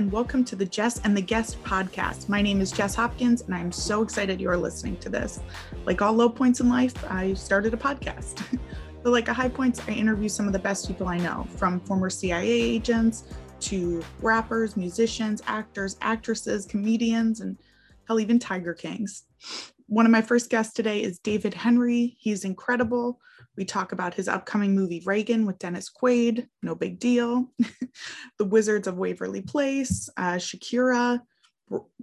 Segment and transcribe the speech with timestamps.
[0.00, 2.26] and welcome to the Jess and the Guest podcast.
[2.26, 5.40] My name is Jess Hopkins, and I'm so excited you are listening to this.
[5.84, 8.42] Like all low points in life, I started a podcast.
[9.02, 11.80] but like a high points, I interview some of the best people I know, from
[11.80, 13.24] former CIA agents
[13.60, 17.58] to rappers, musicians, actors, actresses, comedians, and
[18.08, 19.24] hell, even Tiger Kings.
[19.86, 22.16] One of my first guests today is David Henrie.
[22.18, 23.20] He's incredible.
[23.56, 27.52] We talk about his upcoming movie Reagan with Dennis Quaid, no big deal.
[28.38, 31.20] the Wizards of Waverly Place, uh, Shakira,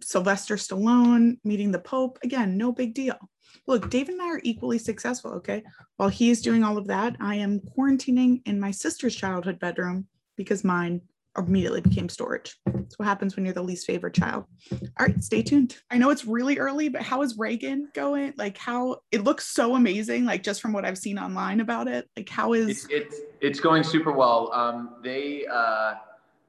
[0.01, 2.19] Sylvester Stallone, meeting the Pope.
[2.23, 3.17] Again, no big deal.
[3.65, 5.63] Look, David and I are equally successful, okay?
[5.97, 10.07] While he is doing all of that, I am quarantining in my sister's childhood bedroom
[10.35, 11.01] because mine
[11.37, 12.57] immediately became storage.
[12.65, 14.45] That's what happens when you're the least favorite child.
[14.71, 15.77] All right, stay tuned.
[15.91, 18.33] I know it's really early, but how is Reagan going?
[18.37, 22.09] Like how it looks so amazing, like just from what I've seen online about it.
[22.15, 24.51] Like how is it's it's, it's going super well.
[24.53, 25.95] Um, they uh,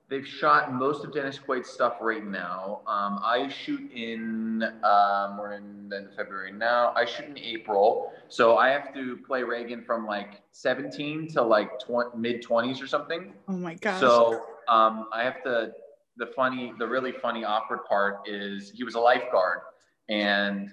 [0.09, 2.81] they've shot most of Dennis Quaid's stuff right now.
[2.87, 6.93] Um, I shoot in um, we're in, in February now.
[6.97, 11.79] I shoot in April, so I have to play Reagan from like 17 to like
[11.81, 13.33] tw- mid 20s or something.
[13.49, 14.01] Oh my gosh.
[14.01, 15.73] So um, I have to.
[16.17, 19.61] The funny, the really funny, awkward part is he was a lifeguard,
[20.09, 20.69] and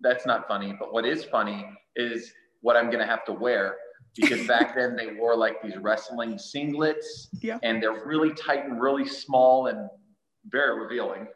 [0.00, 0.74] that's not funny.
[0.78, 2.32] But what is funny is
[2.62, 3.76] what I'm gonna have to wear
[4.16, 7.58] because back then they wore like these wrestling singlets, yeah.
[7.62, 9.88] and they're really tight and really small and
[10.46, 11.26] very revealing.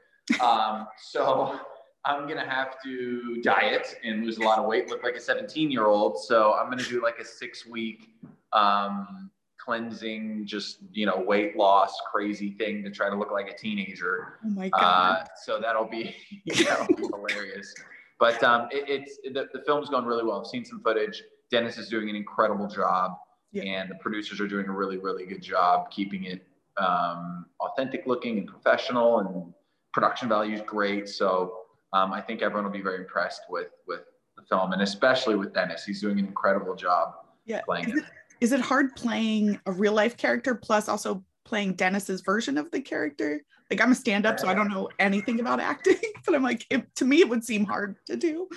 [0.40, 1.60] Um, so
[2.04, 5.70] I'm gonna have to diet and lose a lot of weight, look like a 17
[5.70, 6.18] year old.
[6.18, 8.08] So I'm gonna do like a six week
[8.52, 9.30] um,
[9.64, 14.38] cleansing, just you know, weight loss, crazy thing to try to look like a teenager.
[14.44, 15.20] Oh my god!
[15.22, 16.14] Uh, so that'll be
[16.64, 17.74] that'll be hilarious.
[18.18, 20.40] But um, it, it's the, the film's gone really well.
[20.40, 21.22] I've seen some footage.
[21.50, 23.12] Dennis is doing an incredible job,
[23.52, 23.62] Yeah.
[23.64, 26.46] and the producers are doing a really really good job keeping it
[26.78, 29.52] um, authentic looking and professional, and
[29.92, 31.08] production value is great.
[31.08, 31.58] So
[31.92, 34.00] um, I think everyone will be very impressed with with
[34.36, 35.84] the film, and especially with Dennis.
[35.84, 37.60] He's doing an incredible job Yeah.
[37.62, 38.04] playing it.
[38.42, 42.80] Is it hard playing a real life character plus also playing Dennis's version of the
[42.80, 43.40] character?
[43.70, 46.92] Like I'm a stand-up, so I don't know anything about acting, but I'm like, it,
[46.96, 48.48] to me, it would seem hard to do.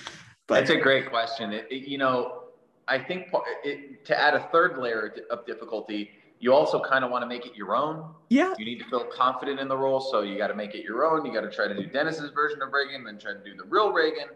[0.47, 1.53] But That's a great question.
[1.53, 2.41] It, it- you know,
[2.88, 3.28] I think
[3.63, 6.09] it, to add a third layer of difficulty,
[6.40, 8.12] you also kind of want to make it your own.
[8.29, 10.84] yeah, You need to feel confident in the role, so you got to make it
[10.84, 11.25] your own.
[11.25, 13.63] You got to try to do Dennis's version of Reagan, then try to do the
[13.66, 14.29] real Reagan.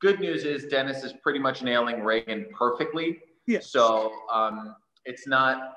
[0.00, 3.20] Good news is Dennis is pretty much nailing Reagan perfectly.
[3.46, 3.60] Yeah.
[3.60, 5.72] So um, it's not.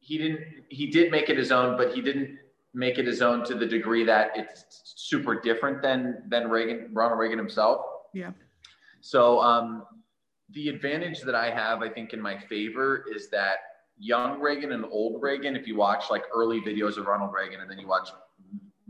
[0.00, 0.40] He didn't.
[0.68, 2.38] He did make it his own, but he didn't
[2.74, 4.64] make it his own to the degree that it's
[4.96, 7.80] super different than than Reagan, Ronald Reagan himself.
[8.14, 8.32] Yeah.
[9.00, 9.84] So um,
[10.50, 13.56] the advantage that I have, I think, in my favor is that
[13.98, 17.70] young Reagan and old Reagan, if you watch like early videos of Ronald Reagan and
[17.70, 18.08] then you watch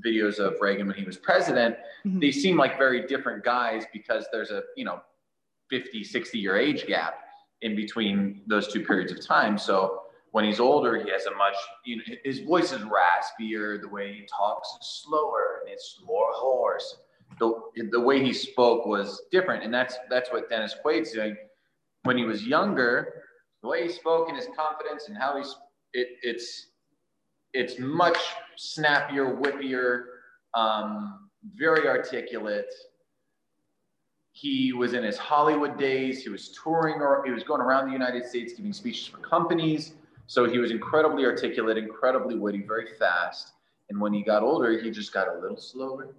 [0.04, 2.20] videos of Reagan when he was president, Mhm.
[2.20, 5.00] they seem like very different guys because there's a, you know,
[5.70, 7.20] 50, 60 year age gap
[7.62, 9.58] in between those two periods of time.
[9.58, 10.02] So
[10.32, 14.12] when he's older, he has a much, you know, his voice is raspier, the way
[14.12, 16.98] he talks is slower and it's more hoarse.
[17.38, 17.52] The,
[17.90, 19.64] the way he spoke was different.
[19.64, 21.36] And that's, that's what Dennis Quaid's doing.
[22.04, 23.22] When he was younger,
[23.62, 25.56] the way he spoke and his confidence and how he's,
[25.92, 26.68] it, it's,
[27.52, 28.18] it's much
[28.56, 30.04] snappier, whippier,
[30.54, 32.72] um, very articulate.
[34.46, 36.22] He was in his Hollywood days.
[36.22, 39.94] He was touring or he was going around the United States giving speeches for companies.
[40.28, 43.54] So he was incredibly articulate, incredibly witty, very fast.
[43.90, 46.14] And when he got older, he just got a little slower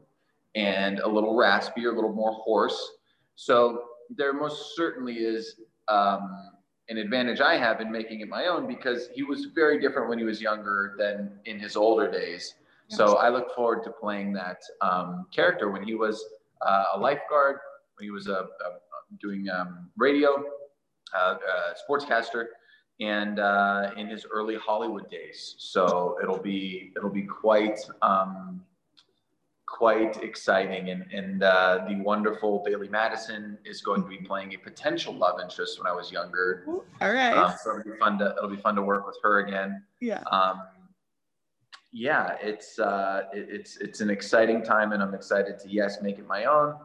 [0.55, 2.97] and a little raspier, a little more hoarse.
[3.35, 6.51] So there most certainly is um,
[6.89, 10.17] an advantage I have in making it my own because he was very different when
[10.17, 12.55] he was younger than in his older days.
[12.89, 16.23] So I look forward to playing that um, character when he was
[16.61, 17.59] uh, a lifeguard,
[17.99, 18.77] he was a, a
[19.19, 20.43] doing um, radio,
[21.15, 22.45] uh, uh, sportscaster,
[22.99, 25.55] and uh, in his early Hollywood days.
[25.57, 28.63] So it'll be it'll be quite um,
[29.67, 34.57] quite exciting, and and uh, the wonderful Bailee Madison is going to be playing a
[34.57, 36.63] potential love interest when I was younger.
[37.01, 37.33] all right.
[37.37, 39.83] Um, so it'll be fun to it'll be fun to work with her again.
[39.99, 40.21] yeah.
[40.31, 40.61] Um,
[41.93, 46.19] yeah, it's uh, it, it's it's an exciting time, and I'm excited to yes make
[46.19, 46.75] it my own.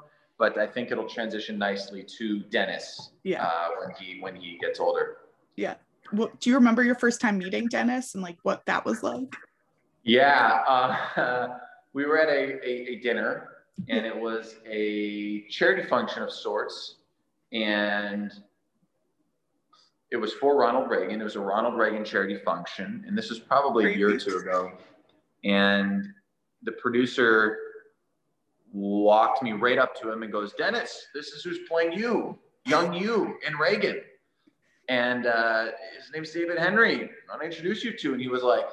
[0.42, 3.44] But I think it'll transition nicely to Dennis Yeah.
[3.46, 5.18] uh, when he when he gets older.
[5.54, 5.74] Yeah.
[6.12, 9.32] Well, do you remember your first time meeting Dennis and like what that was like?
[10.02, 11.46] Yeah, uh,
[11.92, 13.50] we were at a, a, a dinner,
[13.88, 16.96] and it was a charity function of sorts,
[17.52, 18.32] and
[20.10, 21.20] it was for Ronald Reagan.
[21.20, 24.38] It was a Ronald Reagan charity function, and this was probably a year or two
[24.38, 24.72] ago.
[25.44, 26.04] And
[26.64, 27.58] the producer
[28.72, 32.92] walked me right up to him and goes, Dennis, this is who's playing you, young
[32.92, 34.00] you in Reagan.
[34.88, 35.66] And uh,
[35.96, 37.04] his name's David Henrie.
[37.04, 38.12] I want to introduce you to.
[38.12, 38.64] And he was like,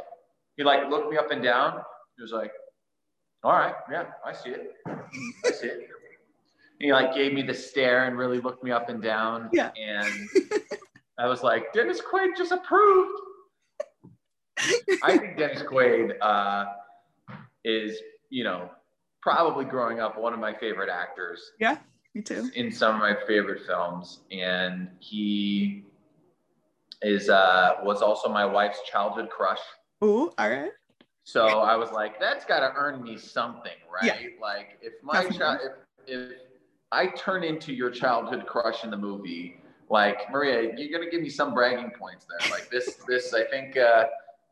[0.57, 1.81] he like looked me up and down.
[2.17, 2.51] He was like,
[3.43, 4.73] all right, yeah, I see it.
[4.87, 5.89] I see it.
[6.79, 9.49] he like gave me the stare and really looked me up and down.
[9.53, 9.71] Yeah.
[9.79, 10.29] And
[11.17, 13.17] I was like, Dennis Quaid just approved.
[15.03, 16.65] I think Dennis Quaid uh,
[17.63, 17.97] is,
[18.29, 18.69] you know,
[19.21, 21.51] probably growing up one of my favorite actors.
[21.59, 21.77] Yeah,
[22.13, 22.49] me too.
[22.55, 25.83] In some of my favorite films, and he
[27.01, 29.59] is uh, was also my wife's childhood crush.
[30.03, 30.71] Ooh, all right.
[31.23, 34.19] So I was like, that's got to earn me something, right?
[34.21, 34.29] Yeah.
[34.41, 35.59] Like if my child,
[36.07, 36.37] if, if
[36.91, 41.29] I turn into your childhood crush in the movie, like Maria, you're gonna give me
[41.29, 42.49] some bragging points there.
[42.49, 44.05] Like this, this, I think, uh,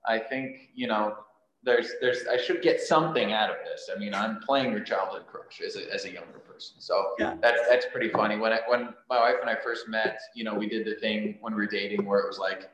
[0.06, 1.16] I think, you know,
[1.64, 3.90] there's there's I should get something out of this.
[3.94, 7.36] I mean, I'm playing your childhood crush as a, as a younger person, so yeah.
[7.42, 8.38] that's that's pretty funny.
[8.38, 11.38] When I, when my wife and I first met, you know, we did the thing
[11.42, 12.70] when we were dating where it was like,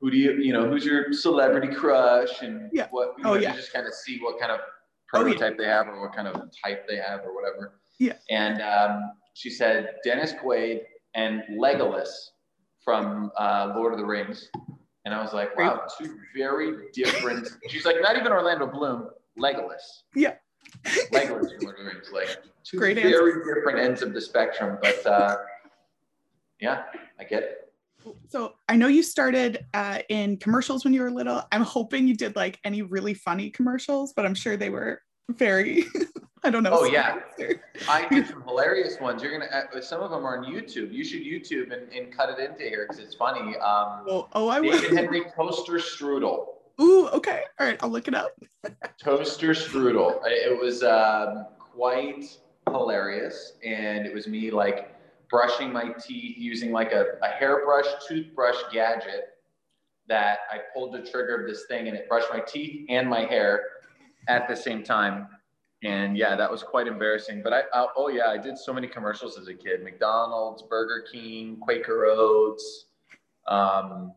[0.00, 2.88] who do you you know who's your celebrity crush and yeah.
[2.90, 3.50] what you oh, know, yeah.
[3.50, 4.60] you just kind of see what kind of
[5.06, 5.56] prototype oh, yeah.
[5.58, 7.78] they have or what kind of type they have or whatever.
[7.98, 8.14] Yeah.
[8.30, 10.80] And um, she said Dennis Quaid
[11.14, 12.08] and Legolas
[12.84, 14.48] from uh, Lord of the Rings.
[15.04, 17.48] And I was like, wow, two very different.
[17.68, 19.08] She's like, not even Orlando Bloom,
[19.38, 19.80] Legolas.
[20.14, 20.34] Yeah.
[20.84, 22.10] Legolas from Lord of the Rings.
[22.12, 22.28] Like
[22.64, 23.54] two Great very answer.
[23.54, 24.78] different ends of the spectrum.
[24.80, 25.36] But uh,
[26.60, 26.84] yeah,
[27.18, 27.58] I get it.
[28.28, 31.42] So I know you started uh, in commercials when you were little.
[31.52, 35.00] I'm hoping you did like any really funny commercials, but I'm sure they were
[35.30, 35.84] very
[36.44, 36.70] I don't know.
[36.72, 37.20] Oh yeah,
[37.88, 39.22] I did some hilarious ones.
[39.22, 39.50] You're gonna.
[39.50, 40.92] Uh, some of them are on YouTube.
[40.92, 43.56] You should YouTube and, and cut it into here because it's funny.
[43.58, 44.72] Um, oh, oh, I will.
[44.72, 46.46] David Henrie toaster strudel.
[46.80, 47.42] Ooh, okay.
[47.60, 48.32] All right, I'll look it up.
[48.98, 50.20] toaster strudel.
[50.26, 52.24] It was um, quite
[52.68, 54.92] hilarious, and it was me like
[55.30, 59.28] brushing my teeth using like a, a hairbrush toothbrush gadget
[60.08, 63.20] that I pulled the trigger of this thing and it brushed my teeth and my
[63.20, 63.62] hair
[64.28, 65.28] at the same time
[65.82, 67.42] and yeah, that was quite embarrassing.
[67.42, 71.04] But I, I, oh yeah, I did so many commercials as a kid: McDonald's, Burger
[71.10, 72.86] King, Quaker Oats.
[73.48, 74.12] Um,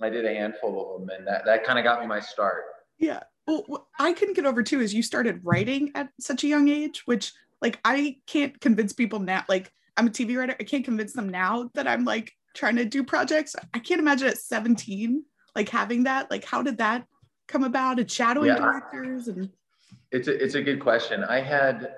[0.00, 2.64] I did a handful of them, and that that kind of got me my start.
[2.98, 3.20] Yeah.
[3.46, 6.68] Well, what I couldn't get over too is you started writing at such a young
[6.68, 9.44] age, which like I can't convince people now.
[9.48, 12.84] Like I'm a TV writer, I can't convince them now that I'm like trying to
[12.84, 13.54] do projects.
[13.74, 15.24] I can't imagine at 17
[15.54, 16.30] like having that.
[16.30, 17.06] Like, how did that
[17.46, 17.98] come about?
[17.98, 18.58] And shadowing yeah.
[18.58, 19.50] directors and
[20.10, 21.24] it's a, it's a good question.
[21.24, 21.96] I had,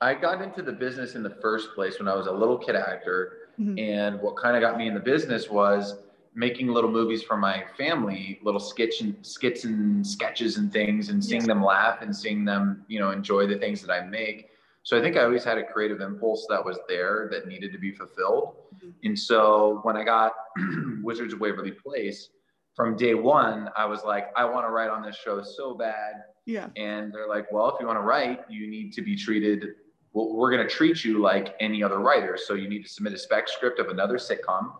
[0.00, 2.76] I got into the business in the first place when I was a little kid
[2.76, 3.38] actor.
[3.60, 3.78] Mm-hmm.
[3.78, 5.96] And what kind of got me in the business was
[6.34, 11.22] making little movies for my family, little sketch and skits and sketches and things and
[11.22, 11.48] seeing yeah.
[11.48, 14.48] them laugh and seeing them, you know, enjoy the things that I make.
[14.82, 17.78] So I think I always had a creative impulse that was there that needed to
[17.78, 18.56] be fulfilled.
[18.76, 18.90] Mm-hmm.
[19.04, 20.32] And so when I got
[21.02, 22.30] Wizards of Waverly Place,
[22.74, 26.14] from day one, I was like, I want to write on this show so bad.
[26.46, 26.68] Yeah.
[26.76, 29.74] And they're like, well, if you want to write, you need to be treated.
[30.12, 32.38] Well, we're going to treat you like any other writer.
[32.42, 34.72] So you need to submit a spec script of another sitcom.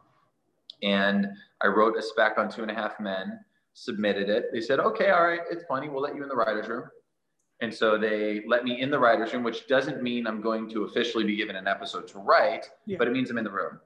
[0.82, 1.28] And
[1.62, 3.38] I wrote a spec on Two and a Half Men,
[3.74, 4.46] submitted it.
[4.52, 5.88] They said, okay, all right, it's funny.
[5.88, 6.84] We'll let you in the writer's room.
[7.60, 10.82] And so they let me in the writer's room, which doesn't mean I'm going to
[10.84, 12.96] officially be given an episode to write, yeah.
[12.98, 13.78] but it means I'm in the room.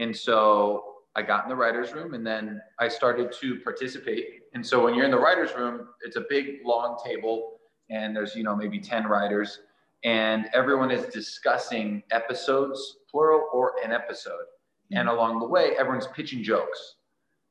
[0.00, 4.42] And so I got in the writer's room and then I started to participate.
[4.54, 7.58] And so when you're in the writer's room, it's a big long table
[7.90, 9.62] and there's, you know, maybe 10 writers
[10.04, 14.30] and everyone is discussing episodes, plural or an episode.
[14.32, 14.98] Mm-hmm.
[14.98, 16.94] And along the way, everyone's pitching jokes,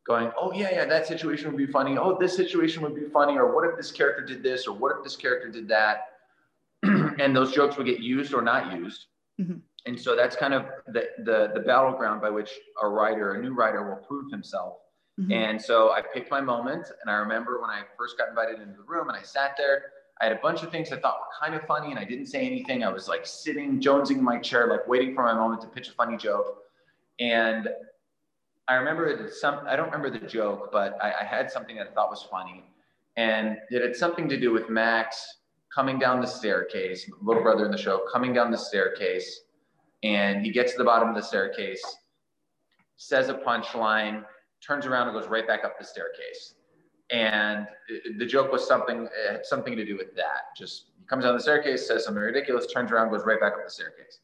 [0.07, 1.97] going, oh, yeah, yeah, that situation would be funny.
[1.97, 3.37] Oh, this situation would be funny.
[3.37, 4.65] Or what if this character did this?
[4.65, 6.05] Or what if this character did that?
[6.83, 9.07] and those jokes would get used or not used.
[9.41, 12.51] Mm-hmm and so that's kind of the, the, the battleground by which
[12.83, 14.75] a writer, a new writer, will prove himself.
[15.19, 15.31] Mm-hmm.
[15.31, 18.77] And so I picked my moment, and I remember when I first got invited into
[18.77, 19.83] the room, and I sat there.
[20.21, 22.27] I had a bunch of things I thought were kind of funny, and I didn't
[22.27, 22.83] say anything.
[22.83, 25.89] I was like sitting, jonesing in my chair, like waiting for my moment to pitch
[25.89, 26.57] a funny joke.
[27.19, 27.69] And
[28.67, 29.61] I remember some.
[29.67, 32.63] I don't remember the joke, but I, I had something that I thought was funny,
[33.15, 35.25] and it had something to do with Max
[35.73, 39.41] coming down the staircase, little brother in the show, coming down the staircase
[40.03, 41.83] and he gets to the bottom of the staircase,
[42.97, 44.23] says a punchline,
[44.65, 46.55] turns around and goes right back up the staircase.
[47.09, 47.67] And
[48.17, 49.07] the joke was something
[49.43, 50.55] something to do with that.
[50.57, 53.59] Just he comes down the staircase, says something ridiculous, turns around, goes right back up
[53.63, 54.19] the staircase.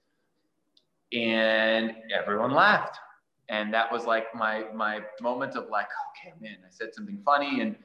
[1.13, 2.97] And everyone laughed.
[3.49, 7.61] And that was like my my moment of like, okay, man, I said something funny
[7.61, 7.75] and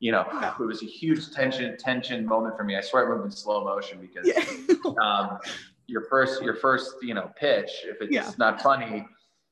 [0.00, 0.26] you know,
[0.60, 2.76] it was a huge tension tension moment for me.
[2.76, 4.74] I swear it moved in slow motion because yeah.
[5.02, 5.38] um,
[5.86, 8.30] your first your first you know pitch, if it's yeah.
[8.38, 9.06] not funny,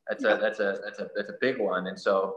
[0.08, 1.86] that's a that's a that's a that's a big one.
[1.86, 2.36] And so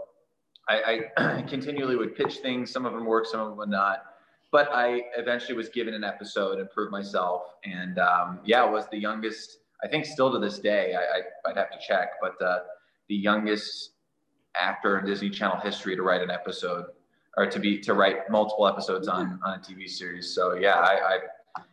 [0.68, 2.72] I, I continually would pitch things.
[2.72, 4.04] Some of them work, some of them would not.
[4.52, 7.44] But I eventually was given an episode and proved myself.
[7.66, 9.58] And um, yeah, was the youngest.
[9.84, 10.96] I think still to this day.
[10.96, 12.60] I, I would have to check, but uh,
[13.10, 13.92] the youngest
[14.56, 16.86] actor in Disney Channel history to write an episode
[17.38, 20.34] or to be to write multiple episodes on on a TV series.
[20.34, 21.18] So yeah, I, I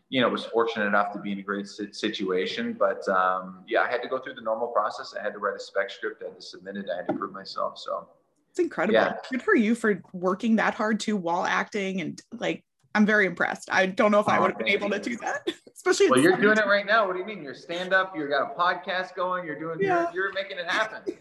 [0.09, 2.77] you know was fortunate enough to be in a great situation.
[2.79, 5.15] But um, yeah, I had to go through the normal process.
[5.19, 6.23] I had to write a spec script.
[6.23, 6.87] I had to submit it.
[6.93, 7.79] I had to prove myself.
[7.79, 8.09] So
[8.51, 8.95] it's incredible.
[8.95, 9.15] Yeah.
[9.31, 13.69] Good for you for working that hard too while acting and like I'm very impressed.
[13.73, 16.11] I don't know if I would have been able to do that, especially.
[16.11, 17.07] Well, you're doing it right now.
[17.07, 17.43] What do you mean?
[17.43, 18.15] You're stand up.
[18.15, 19.47] You got a podcast going.
[19.47, 19.79] You're doing.
[19.81, 20.11] Yeah.
[20.12, 21.01] You're, you're making it happen.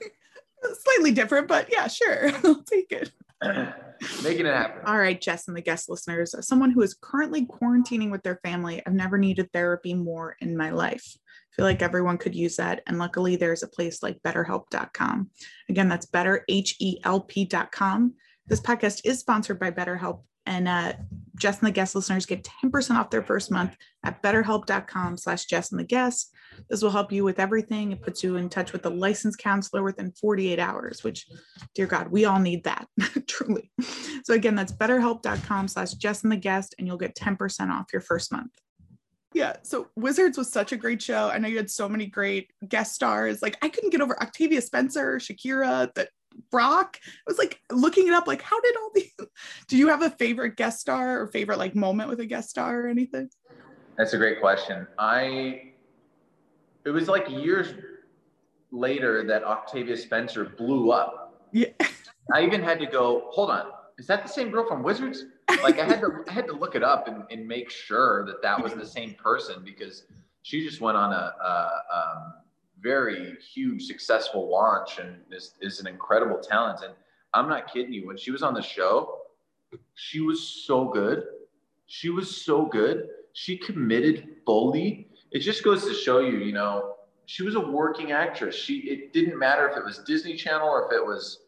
[0.84, 2.32] Slightly different, but yeah, sure.
[2.44, 3.12] I'll take it.
[4.24, 4.82] Making it happen.
[4.86, 6.34] All right, Jess and the guest listeners.
[6.34, 10.58] As someone who is currently quarantining with their family, I've never needed therapy more in
[10.58, 11.16] my life.
[11.16, 12.82] I feel like everyone could use that.
[12.88, 15.30] And luckily, there's a place like betterhelp.com.
[15.70, 18.14] Again, that's betterhelp.com.
[18.48, 20.24] This podcast is sponsored by BetterHelp.
[20.46, 20.94] And uh,
[21.38, 25.72] Jess and the guest listeners get 10% off their first month at betterhelp.com slash Jess
[25.72, 26.34] and the guest.
[26.70, 27.92] This will help you with everything.
[27.92, 31.28] It puts you in touch with a licensed counselor within 48 hours, which,
[31.76, 32.88] dear God, we all need that,
[33.28, 33.72] truly.
[34.24, 38.02] So again, that's betterhelp.com slash Jess and the guest, and you'll get 10% off your
[38.02, 38.52] first month.
[39.34, 41.30] Yeah, so Wizards was such a great show.
[41.30, 43.42] I know you had so many great guest stars.
[43.42, 46.10] Like I couldn't get over Octavia Spencer, Shakira, that
[46.50, 47.00] Brock.
[47.06, 49.14] I was like looking it up, like how did all these?
[49.68, 52.82] Do you have a favorite guest star or favorite like moment with a guest star
[52.82, 53.30] or anything?
[53.98, 54.88] That's a great question.
[54.98, 55.74] I
[56.86, 57.74] it was like years
[58.72, 61.46] later that Octavia Spencer blew up.
[61.52, 61.68] Yeah.
[62.34, 63.66] I even had to go, hold on,
[63.98, 65.26] is that the same girl from Wizards?
[65.64, 68.42] Like I had to I had to look it up and, and make sure that
[68.42, 70.06] that was the same person because
[70.44, 72.34] she just went on a, a um,
[72.82, 76.82] very huge successful launch and is, is an incredible talent.
[76.84, 76.94] And
[77.34, 78.08] I'm not kidding you.
[78.08, 79.20] When she was on the show,
[79.96, 81.24] she was so good.
[81.88, 83.10] She was so good.
[83.34, 86.96] She committed fully it just goes to show you, you know,
[87.26, 88.56] she was a working actress.
[88.56, 91.40] She it didn't matter if it was Disney Channel or if it was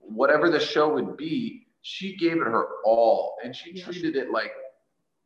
[0.00, 1.66] whatever the show would be.
[1.82, 3.84] She gave it her all, and she yeah.
[3.84, 4.52] treated it like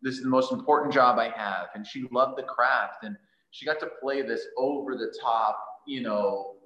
[0.03, 1.69] this is the most important job I have.
[1.75, 3.17] And she loved the craft, and
[3.55, 6.57] she got to play this over the top, you know,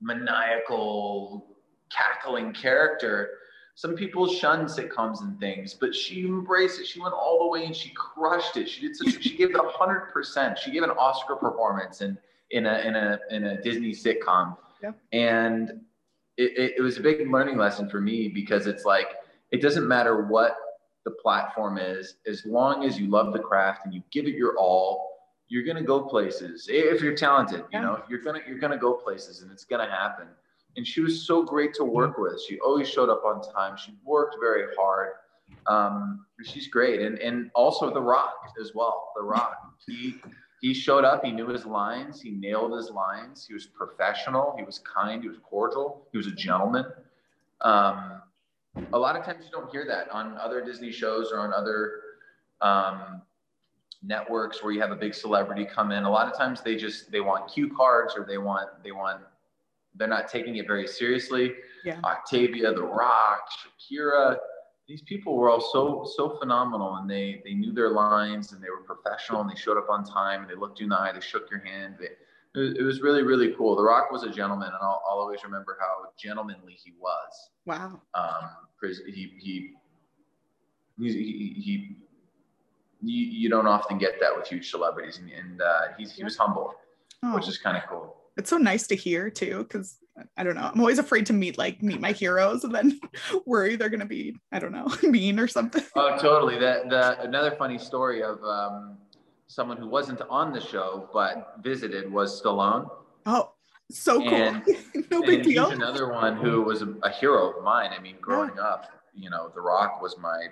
[0.00, 1.56] maniacal,
[1.90, 3.30] cackling character
[3.78, 6.86] some people shun sitcoms and things, but she embraced it.
[6.88, 8.68] She went all the way and she crushed it.
[8.68, 9.22] She did such.
[9.22, 10.58] she gave it hundred percent.
[10.58, 12.18] She gave an Oscar performance in
[12.50, 14.90] in a in a in a Disney sitcom, yeah.
[15.12, 15.80] and
[16.36, 19.10] it, it, it was a big learning lesson for me because it's like
[19.52, 20.56] it doesn't matter what
[21.04, 24.56] the platform is, as long as you love the craft and you give it your
[24.58, 25.07] all,
[25.48, 26.68] you're gonna go places.
[26.70, 30.28] If you're talented, you know, you're gonna you're gonna go places, and it's gonna happen
[30.78, 32.40] and she was so great to work with.
[32.48, 33.76] She always showed up on time.
[33.76, 35.14] She worked very hard.
[35.66, 39.10] Um, she's great, and and also The Rock as well.
[39.16, 40.14] The Rock, he
[40.60, 41.24] he showed up.
[41.24, 42.22] He knew his lines.
[42.22, 43.44] He nailed his lines.
[43.46, 44.54] He was professional.
[44.56, 45.20] He was kind.
[45.20, 46.06] He was cordial.
[46.12, 46.86] He was a gentleman.
[47.60, 48.22] Um,
[48.92, 52.00] a lot of times you don't hear that on other Disney shows or on other
[52.60, 53.22] um,
[54.02, 56.04] networks where you have a big celebrity come in.
[56.04, 59.20] A lot of times they just they want cue cards or they want they want
[59.96, 61.54] they're not taking it very seriously.
[61.84, 62.00] Yeah.
[62.04, 64.36] Octavia, The Rock, Shakira,
[64.88, 68.70] these people were all so so phenomenal, and they they knew their lines, and they
[68.70, 71.12] were professional, and they showed up on time, and they looked you in the eye,
[71.12, 71.96] they shook your hand.
[72.00, 72.08] They,
[72.54, 73.76] it, was, really really cool.
[73.76, 77.50] The Rock was a gentleman, and I'll, I'll always remember how gentlemanly he was.
[77.66, 78.00] Wow.
[78.14, 78.50] Um,
[78.82, 79.74] he he
[80.96, 81.96] he he, he
[83.02, 86.36] you, you don't often get that with huge celebrities, and, and uh, he's, he was
[86.36, 86.74] humble,
[87.22, 87.34] oh.
[87.34, 88.16] which is kind of cool.
[88.36, 89.98] It's so nice to hear too because
[90.36, 93.00] i don't know i'm always afraid to meet like meet my heroes and then
[93.46, 95.82] worry they're gonna be i don't know mean or something.
[95.96, 98.98] Oh totally that the another funny story of um,
[99.46, 102.88] someone who wasn't on the show but visited was stallone.
[103.26, 103.52] Oh
[103.90, 104.34] so cool.
[104.34, 104.62] And,
[105.10, 107.90] no big deal He's another one who was a, a, hero of mine.
[107.96, 108.62] I mean growing yeah.
[108.62, 110.48] up you know the rock was my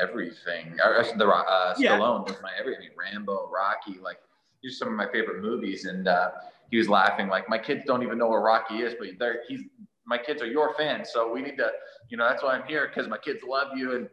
[0.00, 0.76] everything
[1.16, 2.32] the rock uh, stallone yeah.
[2.32, 4.18] was my everything rambo rocky like
[4.62, 6.30] these are some of my favorite movies and uh,
[6.70, 9.60] he was laughing like my kids don't even know where Rocky is, but they're, he's
[10.06, 11.70] my kids are your fans, so we need to,
[12.08, 14.08] you know, that's why I'm here because my kids love you and.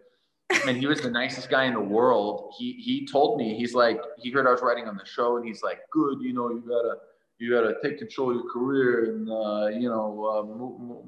[0.67, 2.53] And he was the nicest guy in the world.
[2.59, 5.47] He he told me he's like he heard I was writing on the show and
[5.47, 6.95] he's like, good, you know, you gotta
[7.39, 11.05] you gotta take control of your career and uh, you know uh, move, move,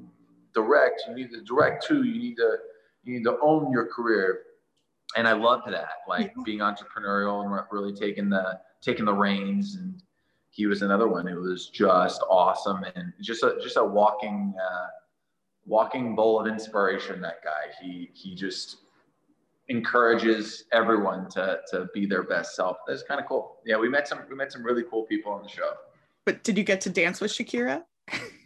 [0.54, 1.02] direct.
[1.06, 2.04] You need to direct too.
[2.04, 2.56] You need to
[3.02, 4.43] you need to own your career.
[5.16, 9.76] And I loved that, like being entrepreneurial and really taking the taking the reins.
[9.76, 10.02] And
[10.50, 14.86] he was another one who was just awesome and just a just a walking uh,
[15.66, 17.20] walking bowl of inspiration.
[17.20, 18.78] That guy, he he just
[19.68, 22.78] encourages everyone to to be their best self.
[22.86, 23.58] That's kind of cool.
[23.64, 25.72] Yeah, we met some we met some really cool people on the show.
[26.24, 27.84] But did you get to dance with Shakira?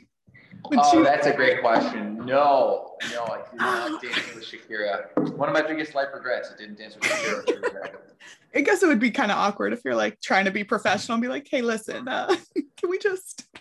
[0.65, 2.17] oh, that's a great question.
[2.25, 5.17] No, no, I did not dance with Shakira.
[5.37, 6.51] One of my biggest life regrets.
[6.53, 7.97] I didn't dance with Shakira.
[8.55, 11.15] I guess it would be kind of awkward if you're like trying to be professional
[11.15, 12.35] and be like, "Hey, listen, uh,
[12.77, 13.47] can we just?"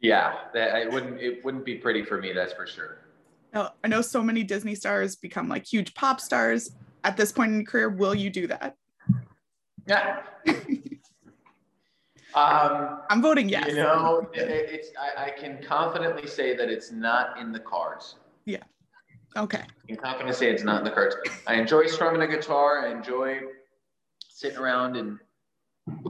[0.00, 2.32] Yeah, that it wouldn't it wouldn't be pretty for me.
[2.32, 2.98] That's for sure.
[3.52, 6.70] I know so many Disney stars become like huge pop stars.
[7.02, 8.76] At this point in your career, will you do that?
[9.88, 10.22] Yeah.
[12.34, 13.68] Um, I'm voting yes.
[13.68, 18.16] You know, it, it's I, I, can confidently say that it's not in the cards.
[18.44, 18.62] Yeah.
[19.36, 19.62] Okay.
[19.62, 21.16] I can confidently say it's not in the cards.
[21.46, 22.86] I enjoy strumming a guitar.
[22.86, 23.40] I enjoy
[24.28, 25.18] sitting around and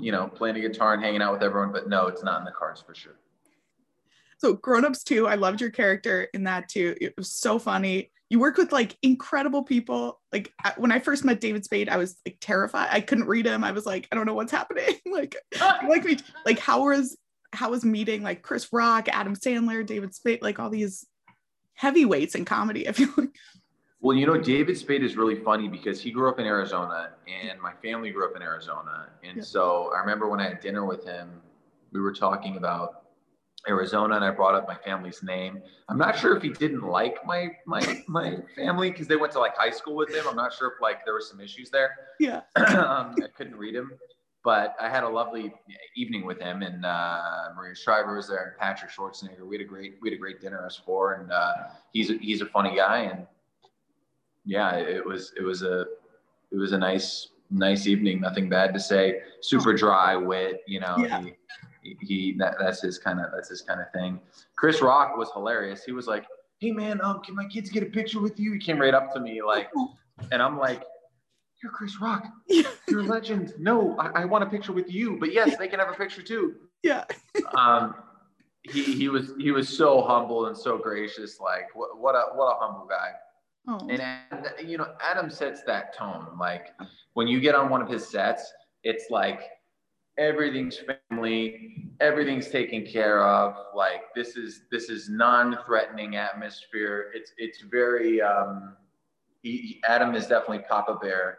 [0.01, 1.71] you know playing a guitar and hanging out with everyone.
[1.71, 3.17] But no, it's not in the cards for sure.
[4.39, 6.97] So Grown Ups 2, I loved your character in that too.
[7.01, 8.11] It was so funny.
[8.31, 10.21] You work with like incredible people.
[10.33, 12.89] Like when I first met David Spade, I was like terrified.
[12.91, 13.65] I couldn't read him.
[13.65, 14.95] I was like, I don't know what's happening.
[15.07, 17.17] like, like me, like how was
[17.53, 21.07] how was meeting like Chris Rock, Adam Sandler, David Spade, like all these
[21.75, 22.89] heavyweights in comedy.
[22.89, 23.35] I feel like.
[24.01, 27.61] Well, you know, David Spade is really funny because he grew up in Arizona and
[27.61, 29.09] my family grew up in Arizona.
[29.25, 29.43] And yeah.
[29.43, 31.43] so I remember when I had dinner with him,
[31.91, 32.98] we were talking about
[33.69, 35.63] Arizona, and I brought up my family's name.
[35.89, 39.41] I'm not sure if he didn't like my my my family because they went to
[39.41, 40.25] like high school with him.
[40.29, 41.91] I'm not sure if like there were some issues there.
[42.19, 43.93] Yeah, um, I couldn't read him,
[44.45, 45.53] but I had a lovely
[45.97, 49.47] evening with him, and uh, Maria Shriver was there, and Patrick Schwarzenegger.
[49.47, 51.53] We had a great we had a great dinner as four, and uh,
[51.93, 53.27] he's a, he's a funny guy, and
[54.45, 55.87] yeah, it was it was a
[56.51, 58.21] it was a nice nice evening.
[58.21, 59.21] Nothing bad to say.
[59.40, 60.97] Super dry wit, you know.
[60.99, 61.23] Yeah.
[61.23, 61.35] He,
[62.01, 64.20] he that, that's his kind of that's his kind of thing.
[64.57, 65.85] Chris Rock was hilarious.
[65.85, 66.27] He was like,
[66.59, 69.12] "Hey man, um, can my kids get a picture with you?" He came right up
[69.14, 69.70] to me like,
[70.33, 70.83] and I'm like,
[71.62, 72.27] "You're Chris Rock.
[72.48, 73.55] You're a legend.
[73.59, 75.18] No, I, I want a picture with you.
[75.18, 77.05] But yes, they can have a picture too." Yeah.
[77.57, 77.94] um,
[78.62, 81.40] he he was he was so humble and so gracious.
[81.40, 83.11] Like what what a what a humble guy.
[83.68, 83.87] Oh.
[83.88, 86.27] And you know, Adam sets that tone.
[86.38, 86.68] Like
[87.14, 88.51] when you get on one of his sets,
[88.83, 89.42] it's like
[90.18, 90.78] everything's
[91.11, 97.11] family everything's taken care of like this is this is non-threatening atmosphere.
[97.14, 98.76] It's it's very um
[99.42, 101.38] he, adam is definitely papa bear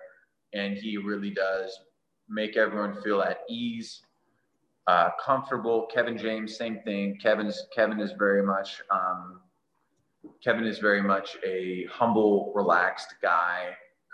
[0.54, 1.78] and he really does
[2.28, 4.02] make everyone feel at ease
[4.88, 5.88] uh, comfortable.
[5.94, 7.18] Kevin james same thing.
[7.22, 9.42] Kevin's kevin is very much um,
[10.44, 13.70] kevin is very much a humble relaxed guy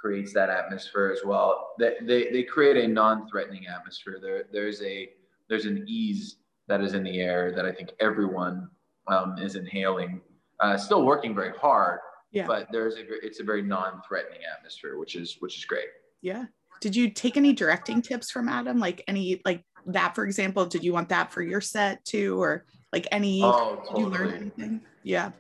[0.05, 1.71] creates that atmosphere as well.
[1.79, 4.19] They, they, they create a non-threatening atmosphere.
[4.21, 5.09] There, there's a
[5.49, 6.37] there's an ease
[6.67, 8.69] that is in the air that I think everyone
[9.07, 10.21] um, is inhaling.
[10.59, 12.45] Uh, still working very hard, yeah.
[12.45, 15.87] but there's a it's a very non-threatening atmosphere, which is which is great.
[16.21, 16.45] Yeah.
[16.81, 18.77] Did you take any directing tips from Adam?
[18.77, 20.67] Like any like that, for example?
[20.67, 23.41] Did you want that for your set too, or like any?
[23.43, 24.03] Oh, totally.
[24.03, 24.81] you learn anything?
[25.01, 25.31] Yeah.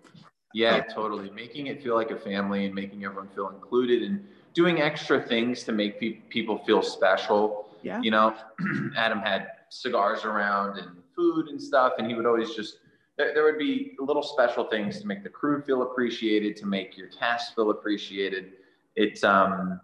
[0.55, 1.29] Yeah, totally.
[1.31, 4.25] Making it feel like a family and making everyone feel included and
[4.55, 7.69] doing extra things to make pe- people feel special.
[7.83, 8.01] Yeah.
[8.01, 8.35] You know,
[8.97, 12.79] Adam had cigars around and food and stuff, and he would always just
[13.17, 16.97] there, there would be little special things to make the crew feel appreciated, to make
[16.97, 18.53] your cast feel appreciated.
[18.95, 19.79] It's um,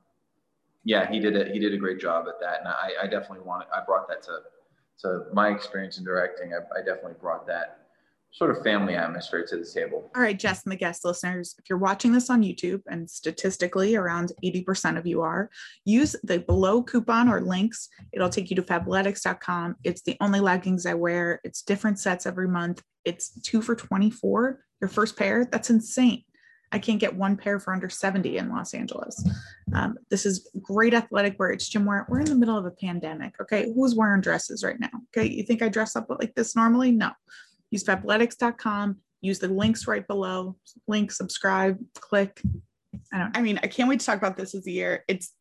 [0.84, 1.52] yeah, he did it.
[1.52, 3.68] He did a great job at that, and I, I definitely wanted.
[3.76, 4.40] I brought that to
[5.00, 6.54] to my experience in directing.
[6.54, 7.81] I, I definitely brought that
[8.32, 10.10] sort of family atmosphere to the table.
[10.16, 13.96] All right, Jess and the guest listeners, if you're watching this on YouTube, and statistically
[13.96, 15.50] around 80% of you are,
[15.84, 17.90] use the below coupon or links.
[18.14, 19.76] It'll take you to fabletics.com.
[19.84, 21.42] It's the only leggings I wear.
[21.44, 22.82] It's different sets every month.
[23.04, 24.60] It's two for 24.
[24.80, 26.24] Your first pair, that's insane.
[26.74, 29.28] I can't get one pair for under 70 in Los Angeles.
[29.74, 31.50] Um, this is great athletic wear.
[31.50, 32.06] It's gym wear.
[32.08, 33.34] We're in the middle of a pandemic.
[33.42, 33.74] Okay.
[33.76, 34.90] Who's wearing dresses right now?
[35.14, 35.28] Okay.
[35.28, 36.94] You think I dress up like this normally?
[36.94, 37.12] No
[37.72, 40.58] use fabletics.com, use the links right below,
[40.88, 42.42] link, subscribe, click.
[43.12, 45.04] I don't, I mean, I can't wait to talk about this as a year.
[45.08, 45.34] It's,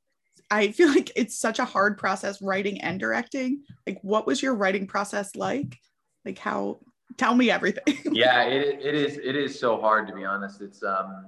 [0.50, 3.62] I feel like it's such a hard process writing and directing.
[3.86, 5.76] Like, what was your writing process like?
[6.24, 6.78] Like, how,
[7.18, 7.98] tell me everything.
[8.12, 10.60] yeah, it, it is, it is so hard to be honest.
[10.60, 11.26] It's, um,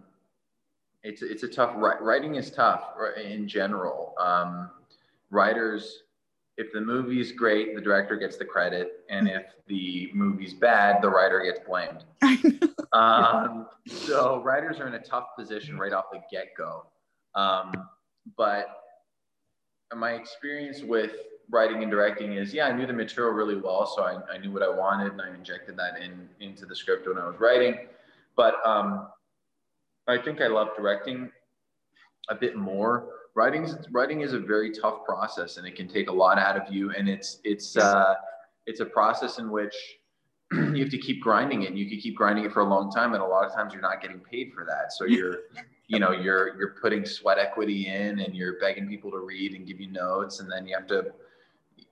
[1.02, 4.14] it's, it's a tough, writing is tough in general.
[4.20, 4.70] Um,
[5.30, 6.04] writers,
[6.58, 11.08] if the movie's great, the director gets the credit, and if the movie's bad, the
[11.08, 12.04] writer gets blamed.
[12.92, 16.86] um, so writers are in a tough position right off the get go.
[17.34, 17.72] Um,
[18.36, 18.66] but
[19.96, 21.12] my experience with
[21.50, 24.52] writing and directing is, yeah, I knew the material really well, so I, I knew
[24.52, 27.78] what I wanted, and I injected that in into the script when I was writing.
[28.36, 29.08] But um,
[30.06, 31.30] I think I love directing
[32.28, 36.12] a bit more writing writing is a very tough process and it can take a
[36.12, 38.14] lot out of you and it's it's uh,
[38.66, 39.74] it's a process in which
[40.52, 42.90] you have to keep grinding it and you can keep grinding it for a long
[42.90, 44.92] time and a lot of times you're not getting paid for that.
[44.92, 45.38] So you're
[45.88, 49.66] you know you're you're putting sweat equity in and you're begging people to read and
[49.66, 51.12] give you notes and then you have to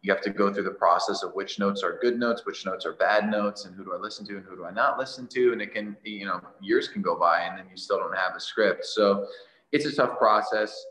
[0.02, 2.86] you have to go through the process of which notes are good notes which notes
[2.86, 5.26] are bad notes and who do i listen to and who do i not listen
[5.26, 8.16] to and it can you know years can go by and then you still don't
[8.16, 8.86] have a script.
[8.86, 9.26] So
[9.72, 10.86] it's a tough process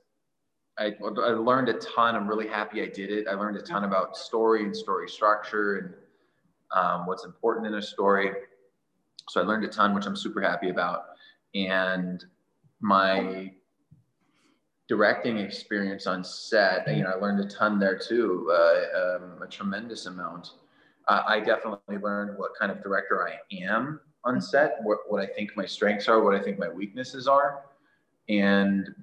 [0.80, 2.15] I, I learned a ton.
[2.15, 3.28] I'm really happy I did it.
[3.28, 5.94] I learned a ton about story and story structure and
[6.72, 8.32] um, what's important in a story.
[9.28, 11.06] So I learned a ton, which I'm super happy about.
[11.54, 12.24] And
[12.80, 13.52] my
[14.88, 19.48] directing experience on set, you know, I learned a ton there too, uh, um, a
[19.48, 20.54] tremendous amount.
[21.08, 25.58] I definitely learned what kind of director I am on set, what, what I think
[25.58, 27.63] my strengths are, what I think my weaknesses are.
[28.30, 28.94] And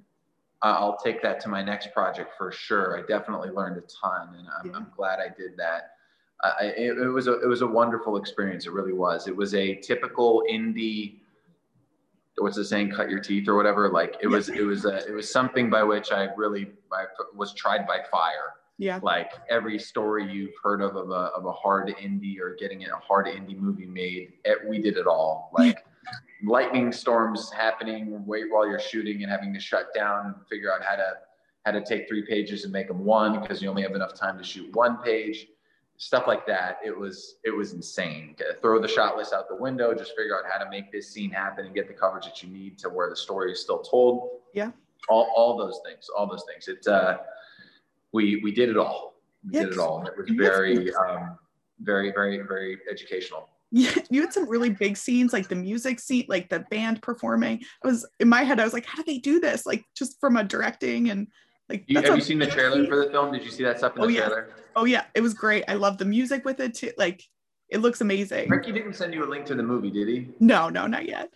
[0.61, 2.97] I'll take that to my next project for sure.
[2.97, 4.75] I definitely learned a ton, and I'm, yeah.
[4.75, 5.91] I'm glad I did that.
[6.43, 8.65] I, it, it, was a it was a wonderful experience.
[8.65, 9.27] It really was.
[9.27, 11.19] It was a typical indie.
[12.37, 12.91] What's the saying?
[12.91, 13.89] Cut your teeth or whatever.
[13.89, 14.49] Like it was.
[14.49, 14.85] It was.
[14.85, 18.53] A, it was something by which I really I was tried by fire.
[18.77, 18.99] Yeah.
[19.01, 22.95] Like every story you've heard of of a, of a hard indie or getting a
[22.97, 25.51] hard indie movie made, it, we did it all.
[25.57, 25.86] Like
[26.43, 30.83] lightning storms happening wait while you're shooting and having to shut down and figure out
[30.83, 31.13] how to
[31.65, 34.37] how to take three pages and make them one because you only have enough time
[34.37, 35.47] to shoot one page.
[35.97, 36.77] Stuff like that.
[36.85, 38.35] It was it was insane.
[38.37, 41.11] To throw the shot list out the window just figure out how to make this
[41.11, 43.79] scene happen and get the coverage that you need to where the story is still
[43.79, 44.29] told.
[44.53, 44.71] Yeah.
[45.09, 46.67] All, all those things all those things.
[46.67, 47.17] It uh
[48.13, 49.15] we we did it all.
[49.43, 49.99] We did it all.
[49.99, 51.37] And it was very um
[51.81, 56.25] very very very educational yeah, you had some really big scenes, like the music scene,
[56.27, 57.63] like the band performing.
[57.83, 59.65] I was in my head, I was like, how do they do this?
[59.65, 61.27] Like just from a directing and
[61.69, 61.85] like.
[61.87, 63.31] You, have you seen the trailer for the film?
[63.31, 64.25] Did you see that stuff in oh, the yeah.
[64.25, 64.49] trailer?
[64.75, 65.63] Oh yeah, it was great.
[65.67, 66.91] I love the music with it too.
[66.97, 67.23] Like
[67.69, 68.49] it looks amazing.
[68.49, 70.29] Ricky didn't send you a link to the movie, did he?
[70.39, 71.29] No, no, not yet.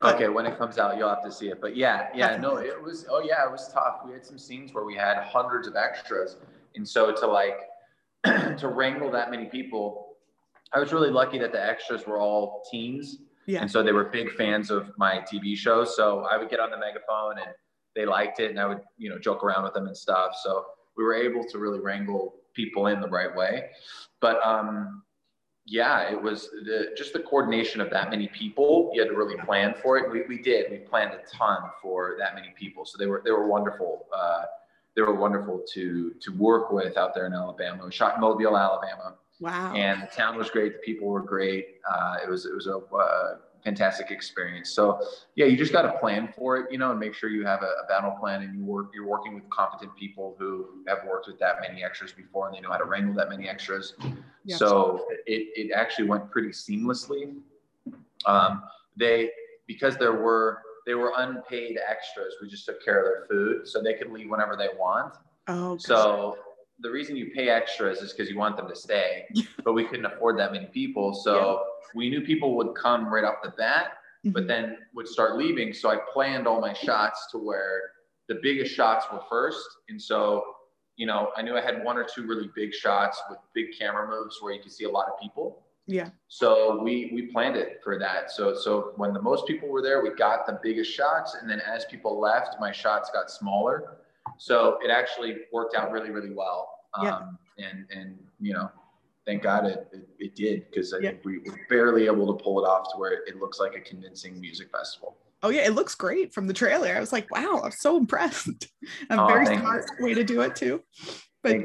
[0.00, 1.60] But, okay, when it comes out, you'll have to see it.
[1.60, 3.06] But yeah, yeah, no, it was.
[3.10, 4.00] Oh yeah, it was tough.
[4.04, 6.36] We had some scenes where we had hundreds of extras,
[6.74, 7.60] and so to like
[8.58, 10.03] to wrangle that many people
[10.74, 13.18] I was really lucky that the extras were all teens.
[13.46, 13.60] Yeah.
[13.60, 15.84] And so they were big fans of my TV show.
[15.84, 17.54] So I would get on the megaphone and
[17.94, 20.34] they liked it and I would, you know, joke around with them and stuff.
[20.42, 20.64] So
[20.96, 23.66] we were able to really wrangle people in the right way.
[24.20, 25.02] But um,
[25.66, 28.90] yeah, it was the, just the coordination of that many people.
[28.92, 30.10] You had to really plan for it.
[30.10, 30.70] We, we did.
[30.70, 32.84] We planned a ton for that many people.
[32.84, 34.06] So they were they were wonderful.
[34.14, 34.44] Uh,
[34.94, 37.84] they were wonderful to to work with out there in Alabama.
[37.84, 39.16] We shot in Mobile, Alabama.
[39.44, 39.74] Wow.
[39.74, 40.72] And the town was great.
[40.72, 41.76] The people were great.
[41.86, 44.70] Uh, it was it was a uh, fantastic experience.
[44.70, 47.44] So yeah, you just got to plan for it, you know, and make sure you
[47.44, 48.92] have a, a, battle plan and you work.
[48.94, 52.62] You're working with competent people who have worked with that many extras before and they
[52.62, 53.92] know how to wrangle that many extras.
[54.46, 54.56] Yeah.
[54.56, 57.34] So it it actually went pretty seamlessly.
[58.24, 58.62] Um,
[58.96, 59.28] they
[59.66, 62.32] because there were they were unpaid extras.
[62.40, 65.16] We just took care of their food, so they could leave whenever they want.
[65.48, 65.76] Oh.
[65.76, 66.38] So
[66.80, 69.26] the reason you pay extras is because you want them to stay,
[69.64, 71.14] but we couldn't afford that many people.
[71.14, 71.88] So yeah.
[71.94, 74.30] we knew people would come right off the bat, mm-hmm.
[74.30, 75.72] but then would start leaving.
[75.72, 77.80] So I planned all my shots to where
[78.28, 79.66] the biggest shots were first.
[79.88, 80.42] And so,
[80.96, 84.08] you know, I knew I had one or two really big shots with big camera
[84.08, 85.64] moves where you could see a lot of people.
[85.86, 86.08] Yeah.
[86.28, 88.30] So we we planned it for that.
[88.30, 91.60] So so when the most people were there, we got the biggest shots, and then
[91.60, 93.98] as people left, my shots got smaller.
[94.38, 96.70] So it actually worked out really, really well.
[96.94, 97.68] Um, yeah.
[97.68, 98.70] And, and, you know,
[99.26, 101.10] thank God it, it, it did because I yeah.
[101.10, 103.80] think we were barely able to pull it off to where it, looks like a
[103.80, 105.16] convincing music festival.
[105.42, 106.94] Oh yeah, it looks great from the trailer.
[106.94, 108.48] I was like, wow, I'm so impressed.
[109.10, 110.04] a oh, very smart you.
[110.04, 110.82] way to do it too.
[111.42, 111.56] But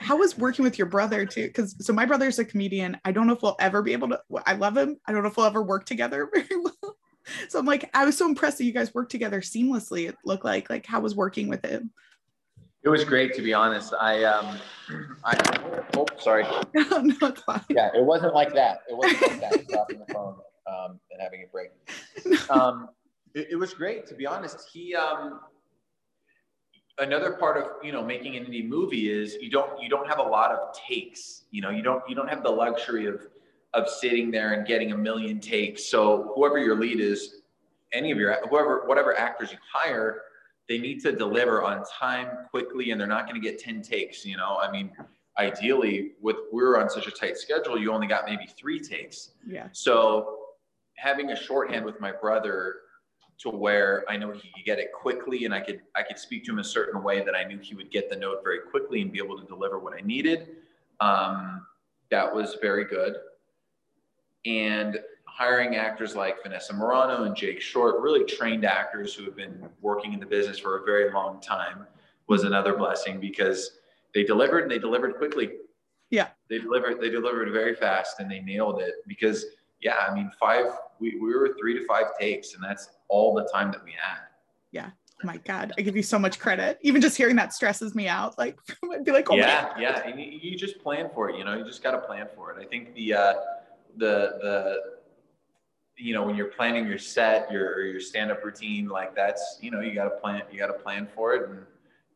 [0.00, 1.46] how was working with your brother too?
[1.46, 2.96] Because so my brother's a comedian.
[3.04, 4.20] I don't know if we'll ever be able to.
[4.44, 4.96] I love him.
[5.06, 6.96] I don't know if we'll ever work together very well.
[7.48, 10.08] So I'm like, I was so impressed that you guys worked together seamlessly.
[10.08, 11.92] It looked like like how was working with him?
[12.88, 13.92] It was great to be honest.
[14.00, 14.56] I um
[15.22, 15.36] I
[15.94, 16.44] oh sorry.
[16.74, 17.62] no, no, it's fine.
[17.68, 18.80] Yeah, it wasn't like that.
[18.88, 19.68] It wasn't like that.
[19.68, 21.70] Dropping the phone um, and having a break.
[22.50, 22.88] Um,
[23.34, 24.70] it, it, was great to be honest.
[24.72, 25.40] He um
[26.96, 30.18] another part of you know making an indie movie is you don't you don't have
[30.18, 33.26] a lot of takes you know you don't you don't have the luxury of
[33.74, 37.42] of sitting there and getting a million takes so whoever your lead is
[37.92, 40.22] any of your whoever whatever actors you hire
[40.68, 44.24] they need to deliver on time quickly and they're not going to get 10 takes
[44.24, 44.90] you know i mean
[45.38, 49.68] ideally with we're on such a tight schedule you only got maybe three takes yeah
[49.72, 50.38] so
[50.96, 52.76] having a shorthand with my brother
[53.38, 56.44] to where I know he could get it quickly and I could I could speak
[56.44, 59.00] to him a certain way that I knew he would get the note very quickly
[59.00, 60.48] and be able to deliver what I needed.
[61.00, 61.64] Um,
[62.10, 63.14] that was very good.
[64.44, 64.98] And
[65.38, 70.12] hiring actors like Vanessa Marano and Jake Short, really trained actors who have been working
[70.12, 71.86] in the business for a very long time,
[72.26, 73.78] was another blessing because
[74.14, 75.50] they delivered and they delivered quickly.
[76.10, 76.28] Yeah.
[76.50, 79.46] They delivered they delivered very fast and they nailed it because
[79.80, 80.66] yeah, I mean five
[80.98, 84.22] we, we were three to five takes and that's all the time that we had.
[84.72, 84.90] Yeah.
[85.22, 85.72] Oh my God.
[85.78, 86.78] I give you so much credit.
[86.82, 88.36] Even just hearing that stresses me out.
[88.38, 88.58] Like
[88.92, 90.02] I'd be like, oh yeah, yeah.
[90.04, 92.50] And you, you, just plan for it, you know, you just got to plan for
[92.50, 92.60] it.
[92.60, 93.34] I think the, uh,
[93.96, 94.97] the, the,
[95.98, 99.80] you know, when you're planning your set, your, your stand-up routine, like that's, you know,
[99.80, 101.58] you got to plan, you got to plan for it and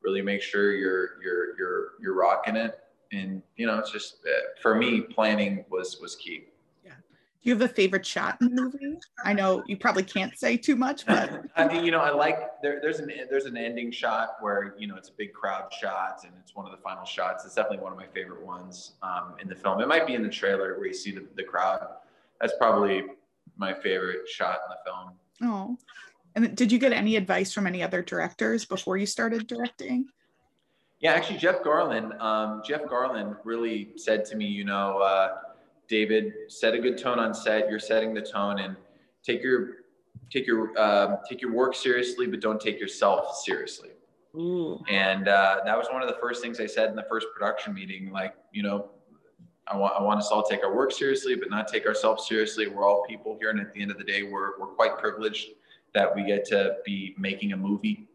[0.02, 2.78] really make sure you're, you're, you're, you're rocking it.
[3.12, 6.44] And, you know, it's just, uh, for me, planning was, was key
[6.84, 6.92] Yeah.
[6.92, 8.98] do you have a favorite shot in the movie?
[9.24, 12.62] I know you probably can't say too much, but I mean, you know, I like
[12.62, 16.20] there, there's an there's an ending shot where you know it's a big crowd shot
[16.24, 17.44] and it's one of the final shots.
[17.44, 19.80] It's definitely one of my favorite ones um, in the film.
[19.80, 21.86] It might be in the trailer where you see the, the crowd.
[22.40, 23.04] That's probably
[23.56, 25.12] my favorite shot in the film.
[25.42, 25.78] Oh,
[26.34, 30.06] and did you get any advice from any other directors before you started directing?
[31.00, 32.18] Yeah, actually, Jeff Garlin.
[32.20, 34.98] Um, Jeff Garlin really said to me, you know.
[34.98, 35.36] Uh,
[35.88, 37.68] David, set a good tone on set.
[37.68, 38.76] You're setting the tone, and
[39.22, 39.82] take your
[40.30, 43.90] take your um, take your work seriously, but don't take yourself seriously.
[44.34, 44.82] Ooh.
[44.88, 47.74] And uh, that was one of the first things I said in the first production
[47.74, 48.10] meeting.
[48.10, 48.90] Like, you know,
[49.68, 52.26] I want I want us all to take our work seriously, but not take ourselves
[52.26, 52.66] seriously.
[52.66, 55.48] We're all people here, and at the end of the day, we're we're quite privileged
[55.94, 58.08] that we get to be making a movie.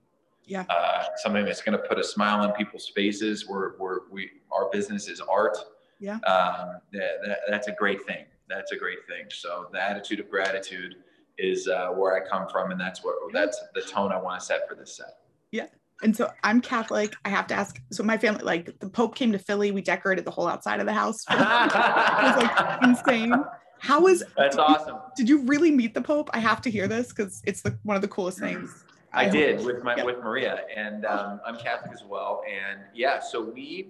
[0.45, 0.63] Yeah.
[0.69, 3.47] Uh, something that's going to put a smile on people's faces.
[3.47, 5.57] We're, we're we our business is art
[5.99, 10.19] yeah um, that, that, that's a great thing that's a great thing so the attitude
[10.19, 10.95] of gratitude
[11.37, 14.45] is uh, where i come from and that's what that's the tone i want to
[14.45, 15.17] set for this set
[15.51, 15.67] yeah
[16.03, 19.31] and so i'm catholic i have to ask so my family like the pope came
[19.31, 23.33] to philly we decorated the whole outside of the house it was like insane
[23.79, 26.69] how was that's did awesome you, did you really meet the pope i have to
[26.69, 28.83] hear this because it's the, one of the coolest things
[29.13, 30.03] I, I did with my yeah.
[30.03, 32.43] with Maria, and um, I'm Catholic as well.
[32.45, 33.89] And yeah, so we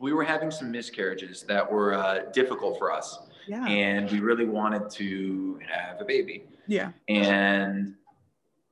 [0.00, 3.20] we were having some miscarriages that were uh, difficult for us.
[3.46, 3.66] Yeah.
[3.66, 6.44] And we really wanted to have a baby.
[6.66, 6.92] Yeah.
[7.08, 7.94] And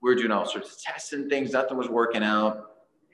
[0.03, 1.53] we were doing all sorts of tests and things.
[1.53, 2.65] Nothing was working out.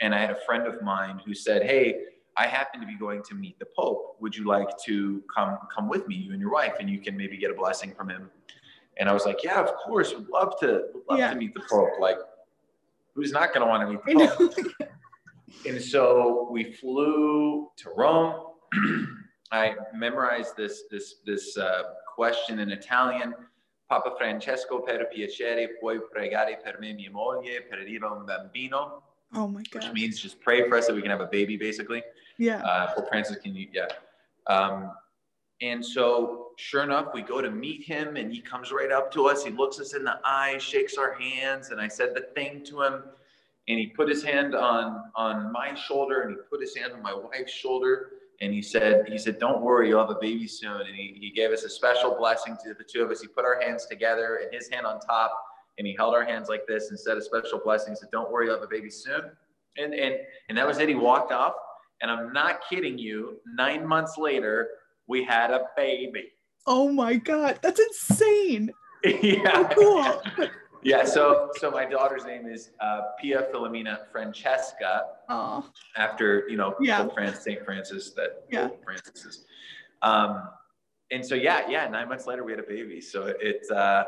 [0.01, 1.97] And I had a friend of mine who said, Hey,
[2.37, 4.17] I happen to be going to meet the Pope.
[4.21, 7.17] Would you like to come come with me, you and your wife, and you can
[7.17, 8.31] maybe get a blessing from him?
[8.99, 11.31] And I was like, Yeah, of course, would love to would love yeah.
[11.31, 11.91] to meet the Pope.
[12.01, 12.19] Like,
[13.15, 14.89] who's not gonna want to meet the Pope?
[15.67, 18.47] and so we flew to Rome.
[19.53, 21.83] I memorized this this this uh,
[22.15, 23.35] question in Italian.
[23.87, 29.03] Papa Francesco, per piacere, puoi pregare per me, mia moglie, per arriva un bambino.
[29.35, 29.83] Oh my God.
[29.83, 32.03] Which means just pray for us that we can have a baby, basically.
[32.39, 32.63] Yeah.
[32.63, 33.69] Uh, Pope Francis, can you?
[33.73, 33.89] Yeah.
[34.47, 34.93] Um,
[35.61, 39.27] and so, sure enough, we go to meet him, and he comes right up to
[39.27, 39.45] us.
[39.45, 42.83] He looks us in the eye, shakes our hands, and I said the thing to
[42.83, 43.05] him
[43.69, 47.03] and he put his hand on on my shoulder and he put his hand on
[47.03, 48.11] my wife's shoulder
[48.45, 50.83] and he said he said don't worry you'll have a baby soon.
[50.83, 53.23] And he, he gave us a special blessing to the two of us.
[53.23, 55.35] He put our hands together and his hand on top
[55.79, 57.95] and he held our hands like this and said a special blessing.
[57.95, 59.31] He said don't worry you'll have a baby soon.
[59.79, 60.17] And and
[60.51, 60.89] and that was it.
[60.89, 61.55] He walked off.
[62.03, 64.69] And i'm not kidding you nine months later
[65.07, 66.33] we had a baby.
[66.67, 67.59] Oh my god.
[67.63, 68.73] That's insane.
[69.23, 69.69] Yeah.
[69.77, 70.49] Oh, cool
[70.85, 75.03] yeah, so so my daughter's name is uh, Pia Filomena Francesca.
[75.29, 75.69] Oh.
[75.97, 77.09] After you know, yeah.
[77.09, 78.69] Francis, Saint Francis, that yeah.
[78.85, 79.45] Francis is.
[80.03, 80.49] Um,
[81.11, 81.89] and so yeah, yeah.
[81.89, 83.01] Nine months later, we had a baby.
[83.01, 84.05] So it uh,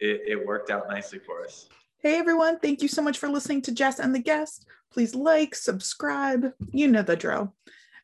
[0.00, 1.68] it, it worked out nicely for us.
[1.98, 4.66] Hey everyone, thank you so much for listening to Jess and the guest.
[4.92, 6.52] Please like, subscribe.
[6.72, 7.54] You know the drill.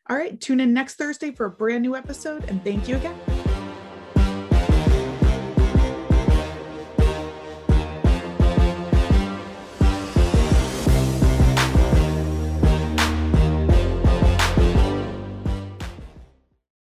[0.09, 3.32] All right, tune in next Thursday for a brand new episode, and thank you again.